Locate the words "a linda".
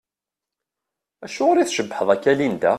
2.31-2.69